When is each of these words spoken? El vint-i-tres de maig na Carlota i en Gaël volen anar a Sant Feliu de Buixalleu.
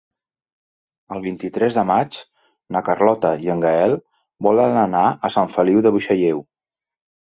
El 1.15 1.19
vint-i-tres 1.25 1.77
de 1.79 1.83
maig 1.89 2.17
na 2.75 2.81
Carlota 2.89 3.33
i 3.45 3.53
en 3.57 3.61
Gaël 3.67 3.93
volen 4.49 4.81
anar 4.87 5.07
a 5.29 5.35
Sant 5.37 5.55
Feliu 5.59 5.85
de 5.89 5.93
Buixalleu. 5.99 6.43